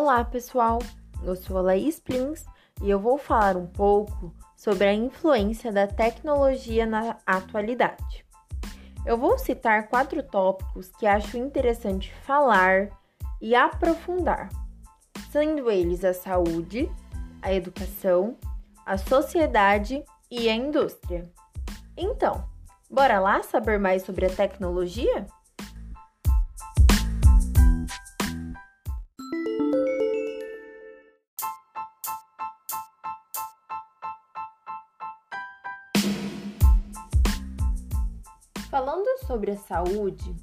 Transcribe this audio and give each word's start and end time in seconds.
Olá, 0.00 0.24
pessoal. 0.24 0.78
Eu 1.24 1.34
sou 1.34 1.58
a 1.58 1.60
Laís 1.60 1.98
Plins 1.98 2.44
e 2.80 2.88
eu 2.88 3.00
vou 3.00 3.18
falar 3.18 3.56
um 3.56 3.66
pouco 3.66 4.32
sobre 4.54 4.86
a 4.86 4.94
influência 4.94 5.72
da 5.72 5.88
tecnologia 5.88 6.86
na 6.86 7.16
atualidade. 7.26 8.24
Eu 9.04 9.18
vou 9.18 9.36
citar 9.36 9.88
quatro 9.88 10.22
tópicos 10.22 10.88
que 11.00 11.04
acho 11.04 11.36
interessante 11.36 12.14
falar 12.22 12.90
e 13.40 13.56
aprofundar, 13.56 14.48
sendo 15.32 15.68
eles 15.68 16.04
a 16.04 16.14
saúde, 16.14 16.88
a 17.42 17.52
educação, 17.52 18.36
a 18.86 18.96
sociedade 18.96 20.04
e 20.30 20.48
a 20.48 20.54
indústria. 20.54 21.28
Então, 21.96 22.48
bora 22.88 23.18
lá 23.18 23.42
saber 23.42 23.80
mais 23.80 24.04
sobre 24.04 24.26
a 24.26 24.30
tecnologia? 24.30 25.26
Sobre 39.48 39.52
a 39.52 39.56
saúde, 39.56 40.36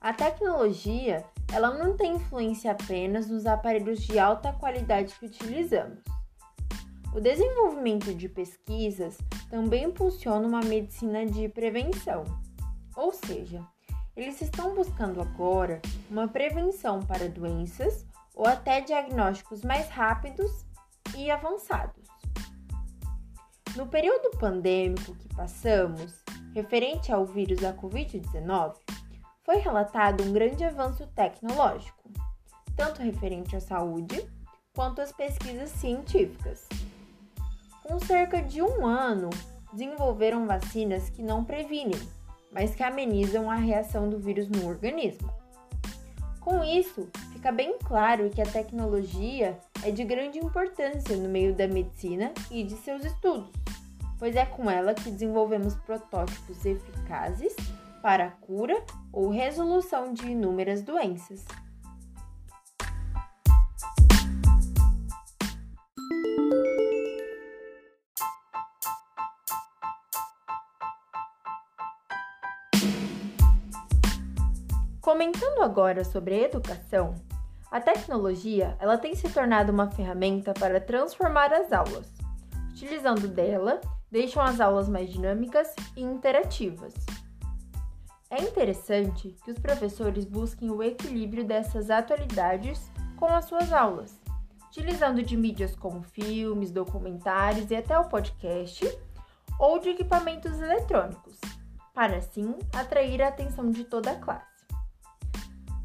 a 0.00 0.12
tecnologia 0.12 1.24
ela 1.52 1.76
não 1.76 1.96
tem 1.96 2.14
influência 2.14 2.72
apenas 2.72 3.28
nos 3.28 3.46
aparelhos 3.46 4.00
de 4.00 4.18
alta 4.18 4.52
qualidade 4.52 5.14
que 5.18 5.26
utilizamos. 5.26 5.98
O 7.12 7.20
desenvolvimento 7.20 8.14
de 8.14 8.28
pesquisas 8.28 9.18
também 9.50 9.84
impulsiona 9.84 10.46
uma 10.46 10.60
medicina 10.60 11.26
de 11.26 11.48
prevenção, 11.48 12.24
ou 12.96 13.12
seja, 13.12 13.64
eles 14.16 14.40
estão 14.40 14.74
buscando 14.74 15.20
agora 15.20 15.82
uma 16.08 16.28
prevenção 16.28 17.00
para 17.00 17.28
doenças 17.28 18.06
ou 18.34 18.46
até 18.46 18.80
diagnósticos 18.80 19.62
mais 19.62 19.88
rápidos 19.88 20.64
e 21.16 21.30
avançados. 21.30 22.08
No 23.76 23.86
período 23.86 24.30
pandêmico 24.38 25.14
que 25.14 25.28
passamos, 25.34 26.19
referente 26.54 27.12
ao 27.12 27.24
vírus 27.24 27.60
da 27.60 27.72
Covid-19, 27.72 28.74
foi 29.44 29.56
relatado 29.56 30.22
um 30.22 30.32
grande 30.32 30.64
avanço 30.64 31.06
tecnológico, 31.08 32.10
tanto 32.76 33.02
referente 33.02 33.56
à 33.56 33.60
saúde 33.60 34.28
quanto 34.74 35.00
às 35.00 35.12
pesquisas 35.12 35.70
científicas. 35.70 36.68
Com 37.82 37.98
cerca 37.98 38.42
de 38.42 38.62
um 38.62 38.86
ano, 38.86 39.30
desenvolveram 39.72 40.46
vacinas 40.46 41.10
que 41.10 41.22
não 41.22 41.44
previnem, 41.44 42.00
mas 42.52 42.74
que 42.74 42.82
amenizam 42.82 43.50
a 43.50 43.56
reação 43.56 44.08
do 44.08 44.18
vírus 44.18 44.48
no 44.48 44.68
organismo. 44.68 45.32
Com 46.40 46.64
isso, 46.64 47.08
fica 47.32 47.52
bem 47.52 47.78
claro 47.78 48.30
que 48.30 48.40
a 48.40 48.46
tecnologia 48.46 49.58
é 49.84 49.90
de 49.90 50.04
grande 50.04 50.38
importância 50.38 51.16
no 51.16 51.28
meio 51.28 51.54
da 51.54 51.68
medicina 51.68 52.32
e 52.50 52.64
de 52.64 52.74
seus 52.76 53.04
estudos 53.04 53.59
pois 54.20 54.36
é 54.36 54.44
com 54.44 54.70
ela 54.70 54.92
que 54.92 55.10
desenvolvemos 55.10 55.74
protótipos 55.76 56.64
eficazes 56.66 57.56
para 58.02 58.26
a 58.26 58.30
cura 58.30 58.76
ou 59.10 59.30
resolução 59.30 60.12
de 60.12 60.30
inúmeras 60.30 60.82
doenças. 60.82 61.42
Comentando 75.00 75.62
agora 75.62 76.04
sobre 76.04 76.44
educação, 76.44 77.14
a 77.70 77.80
tecnologia 77.80 78.76
ela 78.78 78.98
tem 78.98 79.14
se 79.14 79.30
tornado 79.30 79.72
uma 79.72 79.90
ferramenta 79.90 80.52
para 80.52 80.78
transformar 80.78 81.52
as 81.54 81.72
aulas, 81.72 82.12
utilizando 82.70 83.26
dela 83.26 83.80
deixam 84.10 84.42
as 84.42 84.60
aulas 84.60 84.88
mais 84.88 85.10
dinâmicas 85.10 85.74
e 85.96 86.02
interativas. 86.02 86.94
É 88.28 88.42
interessante 88.42 89.36
que 89.44 89.50
os 89.50 89.58
professores 89.58 90.24
busquem 90.24 90.70
o 90.70 90.82
equilíbrio 90.82 91.44
dessas 91.44 91.90
atualidades 91.90 92.90
com 93.16 93.26
as 93.26 93.44
suas 93.44 93.72
aulas, 93.72 94.20
utilizando 94.68 95.22
de 95.22 95.36
mídias 95.36 95.74
como 95.74 96.02
filmes, 96.02 96.70
documentários 96.70 97.70
e 97.70 97.76
até 97.76 97.98
o 97.98 98.08
podcast, 98.08 98.86
ou 99.58 99.78
de 99.78 99.90
equipamentos 99.90 100.60
eletrônicos, 100.60 101.38
para 101.92 102.16
assim 102.16 102.56
atrair 102.72 103.20
a 103.20 103.28
atenção 103.28 103.70
de 103.70 103.84
toda 103.84 104.12
a 104.12 104.16
classe. 104.16 104.46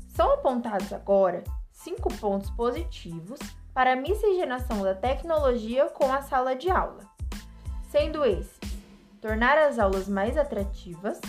São 0.10 0.32
apontados 0.34 0.94
agora 0.94 1.44
cinco 1.72 2.14
pontos 2.16 2.50
positivos 2.52 3.40
para 3.74 3.94
a 3.94 3.96
miscigenação 3.98 4.82
da 4.82 4.96
tecnologia 4.96 5.88
com 5.88 6.14
a 6.14 6.22
sala 6.22 6.56
de 6.56 6.70
aula 6.70 7.15
sendo 7.96 8.26
esses: 8.26 8.60
tornar 9.22 9.58
as 9.58 9.80
aulas 9.80 10.06
mais 10.10 10.38
atrativas, 10.38 11.22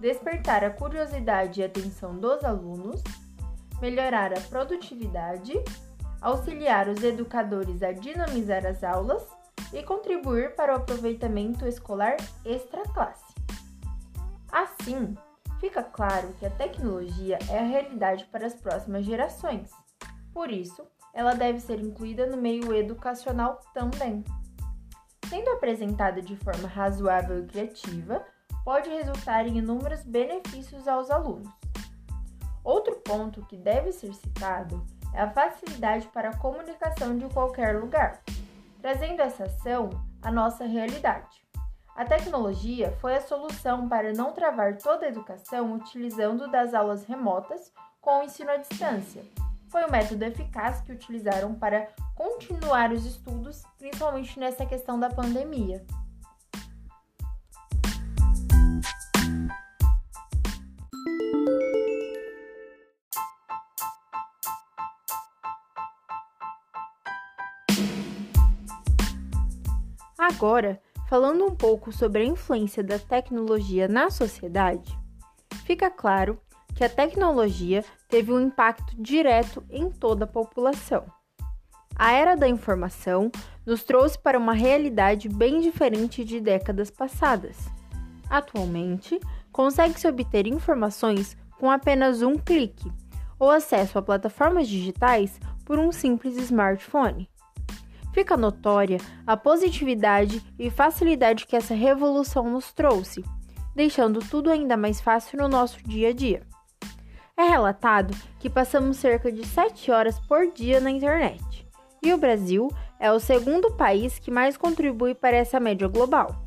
despertar 0.00 0.64
a 0.64 0.70
curiosidade 0.70 1.60
e 1.60 1.64
atenção 1.64 2.18
dos 2.18 2.42
alunos, 2.42 3.04
melhorar 3.80 4.36
a 4.36 4.40
produtividade, 4.40 5.52
auxiliar 6.20 6.88
os 6.88 7.04
educadores 7.04 7.84
a 7.84 7.92
dinamizar 7.92 8.66
as 8.66 8.82
aulas 8.82 9.24
e 9.72 9.80
contribuir 9.84 10.56
para 10.56 10.72
o 10.72 10.76
aproveitamento 10.76 11.68
escolar 11.68 12.16
extra-classe. 12.44 13.32
Assim, 14.50 15.16
fica 15.60 15.84
claro 15.84 16.34
que 16.40 16.46
a 16.46 16.50
tecnologia 16.50 17.38
é 17.48 17.60
a 17.60 17.64
realidade 17.64 18.24
para 18.32 18.44
as 18.44 18.54
próximas 18.54 19.04
gerações. 19.04 19.70
Por 20.34 20.50
isso, 20.50 20.84
ela 21.14 21.34
deve 21.34 21.60
ser 21.60 21.78
incluída 21.78 22.26
no 22.26 22.36
meio 22.36 22.74
educacional 22.74 23.60
também. 23.72 24.24
Sendo 25.28 25.50
apresentada 25.50 26.22
de 26.22 26.36
forma 26.36 26.68
razoável 26.68 27.40
e 27.40 27.46
criativa, 27.46 28.24
pode 28.64 28.88
resultar 28.90 29.46
em 29.46 29.58
inúmeros 29.58 30.02
benefícios 30.04 30.86
aos 30.86 31.10
alunos. 31.10 31.48
Outro 32.62 32.96
ponto 32.96 33.44
que 33.46 33.56
deve 33.56 33.92
ser 33.92 34.12
citado 34.14 34.84
é 35.12 35.22
a 35.22 35.30
facilidade 35.30 36.06
para 36.08 36.30
a 36.30 36.36
comunicação 36.36 37.16
de 37.16 37.26
qualquer 37.32 37.78
lugar, 37.80 38.22
trazendo 38.80 39.22
essa 39.22 39.44
ação 39.44 39.90
à 40.22 40.30
nossa 40.30 40.64
realidade. 40.64 41.46
A 41.94 42.04
tecnologia 42.04 42.92
foi 43.00 43.16
a 43.16 43.20
solução 43.20 43.88
para 43.88 44.12
não 44.12 44.32
travar 44.32 44.76
toda 44.76 45.06
a 45.06 45.08
educação 45.08 45.72
utilizando 45.72 46.50
das 46.50 46.74
aulas 46.74 47.04
remotas 47.04 47.72
com 48.00 48.20
o 48.20 48.22
ensino 48.22 48.50
à 48.50 48.56
distância. 48.56 49.22
Foi 49.76 49.84
o 49.84 49.92
método 49.92 50.24
eficaz 50.24 50.80
que 50.80 50.90
utilizaram 50.90 51.54
para 51.54 51.90
continuar 52.14 52.90
os 52.92 53.04
estudos, 53.04 53.62
principalmente 53.76 54.40
nessa 54.40 54.64
questão 54.64 54.98
da 54.98 55.10
pandemia. 55.10 55.84
Agora, 70.16 70.80
falando 71.06 71.44
um 71.44 71.54
pouco 71.54 71.92
sobre 71.92 72.22
a 72.22 72.24
influência 72.24 72.82
da 72.82 72.98
tecnologia 72.98 73.86
na 73.86 74.08
sociedade, 74.08 74.98
fica 75.66 75.90
claro 75.90 76.40
que 76.76 76.84
a 76.84 76.88
tecnologia 76.90 77.82
teve 78.06 78.30
um 78.30 78.38
impacto 78.38 78.94
direto 79.02 79.64
em 79.70 79.90
toda 79.90 80.24
a 80.24 80.28
população. 80.28 81.06
A 81.98 82.12
era 82.12 82.36
da 82.36 82.46
informação 82.46 83.32
nos 83.64 83.82
trouxe 83.82 84.18
para 84.18 84.38
uma 84.38 84.52
realidade 84.52 85.26
bem 85.26 85.60
diferente 85.60 86.22
de 86.22 86.38
décadas 86.38 86.90
passadas. 86.90 87.56
Atualmente, 88.28 89.18
consegue-se 89.50 90.06
obter 90.06 90.46
informações 90.46 91.34
com 91.58 91.70
apenas 91.70 92.20
um 92.20 92.34
clique 92.34 92.92
ou 93.38 93.50
acesso 93.50 93.98
a 93.98 94.02
plataformas 94.02 94.68
digitais 94.68 95.40
por 95.64 95.78
um 95.78 95.90
simples 95.90 96.36
smartphone. 96.36 97.26
Fica 98.12 98.36
notória 98.36 98.98
a 99.26 99.34
positividade 99.34 100.42
e 100.58 100.68
facilidade 100.68 101.46
que 101.46 101.56
essa 101.56 101.74
revolução 101.74 102.50
nos 102.50 102.70
trouxe, 102.72 103.24
deixando 103.74 104.20
tudo 104.20 104.50
ainda 104.50 104.76
mais 104.76 105.00
fácil 105.00 105.38
no 105.38 105.48
nosso 105.48 105.82
dia 105.82 106.10
a 106.10 106.12
dia. 106.12 106.42
É 107.36 107.44
relatado 107.44 108.16
que 108.38 108.48
passamos 108.48 108.96
cerca 108.96 109.30
de 109.30 109.46
7 109.46 109.90
horas 109.90 110.18
por 110.20 110.50
dia 110.52 110.80
na 110.80 110.90
internet 110.90 111.66
e 112.02 112.12
o 112.12 112.18
Brasil 112.18 112.70
é 112.98 113.10
o 113.10 113.18
segundo 113.18 113.72
país 113.72 114.18
que 114.18 114.30
mais 114.30 114.56
contribui 114.56 115.14
para 115.14 115.36
essa 115.36 115.58
média 115.58 115.88
global. 115.88 116.44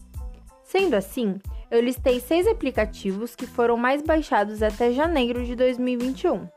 Sendo 0.63 0.95
assim, 0.95 1.39
eu 1.69 1.81
listei 1.81 2.19
seis 2.19 2.47
aplicativos 2.47 3.36
que 3.36 3.45
foram 3.45 3.75
mais 3.75 4.01
baixados 4.01 4.63
até 4.63 4.91
janeiro 4.91 5.45
de 5.45 5.56
2021. 5.56 6.47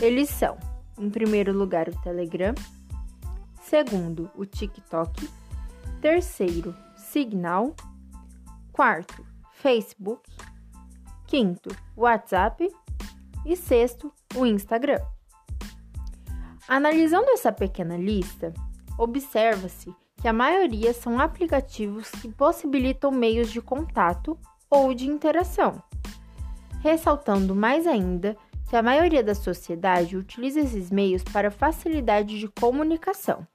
Eles 0.00 0.28
são, 0.28 0.56
em 0.98 1.10
primeiro 1.10 1.52
lugar, 1.52 1.88
o 1.88 2.02
Telegram, 2.02 2.54
segundo, 3.62 4.30
o 4.34 4.44
TikTok, 4.44 5.28
terceiro, 6.00 6.74
Signal, 6.96 7.74
quarto, 8.72 9.24
Facebook, 9.52 10.28
quinto, 11.26 11.70
WhatsApp 11.96 12.68
e 13.44 13.56
sexto, 13.56 14.12
o 14.34 14.46
Instagram. 14.46 15.00
Analisando 16.66 17.30
essa 17.30 17.52
pequena 17.52 17.96
lista, 17.96 18.52
observa-se 18.98 19.94
que 20.20 20.28
a 20.28 20.32
maioria 20.32 20.94
são 20.94 21.20
aplicativos 21.20 22.10
que 22.10 22.28
possibilitam 22.28 23.10
meios 23.10 23.50
de 23.50 23.60
contato 23.60 24.38
ou 24.70 24.94
de 24.94 25.06
interação. 25.06 25.82
Ressaltando 26.80 27.54
mais 27.54 27.86
ainda 27.86 28.36
que 28.68 28.76
a 28.76 28.82
maioria 28.82 29.22
da 29.22 29.34
sociedade 29.34 30.16
utiliza 30.16 30.60
esses 30.60 30.90
meios 30.90 31.22
para 31.22 31.50
facilidade 31.50 32.38
de 32.38 32.48
comunicação. 32.48 33.46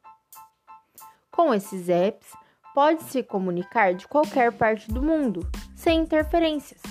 Com 1.31 1.53
esses 1.53 1.89
apps, 1.89 2.31
pode-se 2.75 3.23
comunicar 3.23 3.95
de 3.95 4.07
qualquer 4.07 4.51
parte 4.51 4.91
do 4.91 5.01
mundo, 5.01 5.49
sem 5.75 6.01
interferências, 6.01 6.81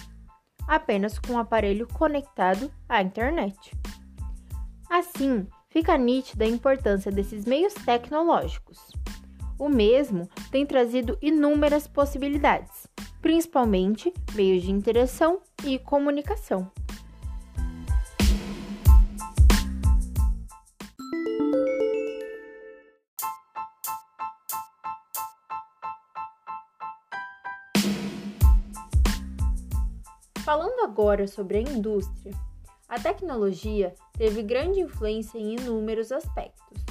apenas 0.69 1.19
com 1.19 1.33
o 1.33 1.39
aparelho 1.39 1.89
conectado 1.89 2.71
à 2.89 3.03
internet. 3.03 3.73
Assim, 4.91 5.47
fica 5.71 5.97
nítida 5.97 6.45
a 6.45 6.49
importância 6.49 7.11
desses 7.11 7.45
meios 7.47 7.73
tecnológicos. 7.75 8.79
O 9.59 9.69
mesmo 9.69 10.29
tem 10.51 10.65
trazido 10.65 11.19
inúmeras 11.21 11.89
possibilidades, 11.89 12.87
principalmente 13.21 14.13
meios 14.35 14.63
de 14.63 14.71
interação 14.71 15.41
e 15.65 15.79
comunicação. 15.79 16.71
Agora 30.99 31.29
sobre 31.29 31.59
a 31.59 31.61
indústria, 31.61 32.35
a 32.89 32.99
tecnologia 32.99 33.95
teve 34.15 34.43
grande 34.43 34.81
influência 34.81 35.39
em 35.39 35.55
inúmeros 35.55 36.11
aspectos. 36.11 36.85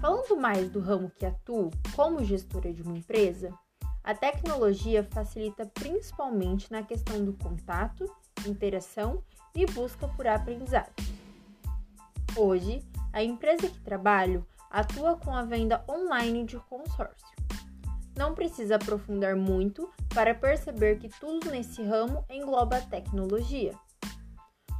Falando 0.00 0.36
mais 0.36 0.70
do 0.70 0.78
ramo 0.78 1.10
que 1.10 1.26
atuo 1.26 1.68
como 1.96 2.22
gestora 2.22 2.72
de 2.72 2.80
uma 2.80 2.96
empresa, 2.96 3.52
a 4.04 4.14
tecnologia 4.14 5.02
facilita 5.02 5.66
principalmente 5.66 6.70
na 6.70 6.84
questão 6.84 7.24
do 7.24 7.32
contato, 7.32 8.04
interação 8.46 9.20
e 9.52 9.66
busca 9.66 10.06
por 10.06 10.28
aprendizado. 10.28 10.92
Hoje, 12.36 12.84
a 13.12 13.20
empresa 13.20 13.68
que 13.68 13.80
trabalho 13.80 14.46
atua 14.70 15.16
com 15.16 15.34
a 15.34 15.42
venda 15.42 15.84
online 15.88 16.44
de 16.44 16.56
consórcio 16.68 17.34
não 18.16 18.32
precisa 18.32 18.76
aprofundar 18.76 19.34
muito 19.34 19.90
para 20.14 20.32
perceber 20.32 20.98
que 20.98 21.08
tudo 21.08 21.50
nesse 21.50 21.82
ramo 21.82 22.24
engloba 22.30 22.76
a 22.76 22.80
tecnologia. 22.80 23.74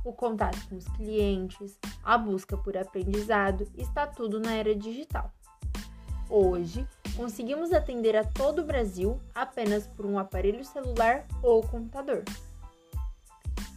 O 0.04 0.12
contato 0.12 0.68
com 0.68 0.76
os 0.76 0.86
clientes, 0.88 1.78
a 2.04 2.16
busca 2.16 2.56
por 2.56 2.76
aprendizado, 2.76 3.66
está 3.74 4.06
tudo 4.06 4.38
na 4.38 4.52
era 4.52 4.74
digital. 4.74 5.32
Hoje, 6.30 6.86
conseguimos 7.16 7.72
atender 7.72 8.16
a 8.16 8.24
todo 8.24 8.60
o 8.60 8.64
Brasil 8.64 9.20
apenas 9.34 9.86
por 9.88 10.06
um 10.06 10.18
aparelho 10.18 10.64
celular 10.64 11.26
ou 11.42 11.62
computador. 11.62 12.22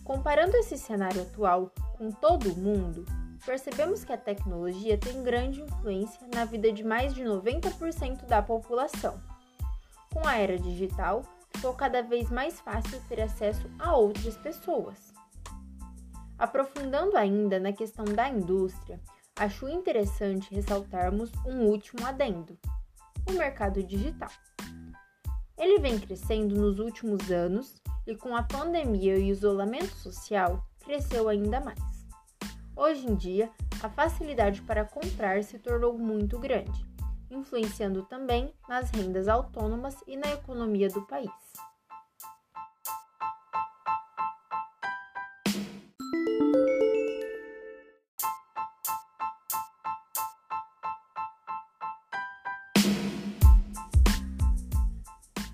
Comparando 0.03 0.56
esse 0.57 0.77
cenário 0.77 1.24
atual 1.24 1.71
com 1.98 2.12
todo 2.12 2.51
o 2.53 2.57
mundo, 2.57 3.03
percebemos 3.45 4.03
que 4.03 4.13
a 4.13 4.18
tecnologia 4.18 4.98
tem 4.98 5.24
grande 5.24 5.62
influência 5.62 6.19
na 6.33 6.45
vida 6.45 6.71
de 6.71 6.83
mais 6.83 7.13
de 7.13 7.24
90% 7.24 8.25
da 8.25 8.42
população. 8.42 9.19
Com 10.13 10.25
a 10.25 10.36
era 10.38 10.57
digital, 10.57 11.24
ficou 11.57 11.74
cada 11.74 12.04
vez 12.04 12.30
mais 12.30 12.59
fácil 12.59 13.01
ter 13.09 13.19
acesso 13.19 13.68
a 13.80 13.95
outras 13.95 14.38
pessoas. 14.38 15.12
Aprofundando 16.38 17.18
ainda 17.18 17.59
na 17.59 17.74
questão 17.74 18.06
da 18.06 18.30
indústria, 18.30 19.01
acho 19.36 19.68
interessante 19.68 20.54
ressaltarmos 20.54 21.31
um 21.48 21.65
último 21.65 22.06
adendo: 22.06 22.56
o 23.27 23.31
mercado 23.33 23.81
digital. 23.81 24.30
Ele 25.57 25.80
vem 25.80 25.98
crescendo 25.98 26.56
nos 26.56 26.77
últimos 26.77 27.31
anos 27.31 27.81
e, 28.06 28.15
com 28.15 28.36
a 28.36 28.44
pandemia 28.44 29.18
e 29.18 29.24
o 29.24 29.33
isolamento 29.33 29.95
social, 29.95 30.63
cresceu 30.86 31.27
ainda 31.27 31.60
mais. 31.60 31.80
Hoje 32.75 33.07
em 33.07 33.15
dia, 33.15 33.50
a 33.81 33.89
facilidade 33.89 34.62
para 34.62 34.86
comprar 34.86 35.44
se 35.44 35.57
tornou 35.57 35.98
muito 35.98 36.38
grande 36.38 36.86
influenciando 37.29 38.03
também 38.03 38.53
nas 38.68 38.89
rendas 38.89 39.27
autônomas 39.27 39.95
e 40.07 40.15
na 40.15 40.31
economia 40.31 40.89
do 40.89 41.01
país. 41.03 41.31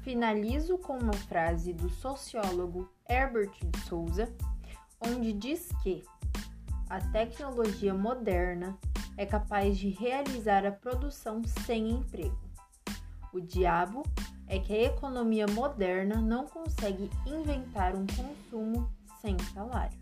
Finalizo 0.04 0.78
com 0.78 0.98
uma 0.98 1.14
frase 1.14 1.74
do 1.74 1.90
sociólogo 1.90 2.90
Herbert 3.10 3.52
de 3.62 3.80
Souza, 3.82 4.32
onde 5.02 5.34
diz 5.34 5.70
que 5.82 6.04
a 6.90 7.00
tecnologia 7.12 7.94
moderna 7.94 8.78
é 9.18 9.26
capaz 9.26 9.78
de 9.78 9.90
realizar 9.90 10.66
a 10.66 10.72
produção 10.72 11.42
sem 11.66 11.90
emprego. 11.90 12.38
O 13.32 13.40
diabo 13.40 14.04
é 14.48 14.60
que 14.60 14.74
a 14.74 14.84
economia 14.84 15.48
moderna 15.48 16.22
não 16.22 16.46
consegue 16.46 17.10
inventar 17.26 17.96
um 17.96 18.06
consumo 18.06 18.90
sem 19.22 19.38
salário. 19.54 19.98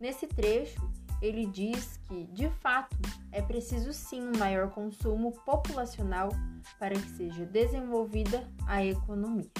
Nesse 0.00 0.26
trecho, 0.26 0.80
ele 1.20 1.46
diz 1.46 1.98
que, 2.08 2.24
de 2.26 2.48
fato, 2.48 2.96
é 3.32 3.40
preciso 3.40 3.92
sim 3.92 4.22
um 4.22 4.38
maior 4.38 4.70
consumo 4.70 5.32
populacional 5.44 6.30
para 6.78 6.94
que 6.94 7.08
seja 7.10 7.44
desenvolvida 7.46 8.46
a 8.66 8.84
economia. 8.84 9.50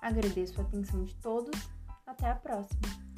Agradeço 0.00 0.60
a 0.60 0.64
atenção 0.64 1.04
de 1.04 1.14
todos. 1.16 1.58
Até 2.06 2.30
a 2.30 2.34
próxima! 2.34 3.11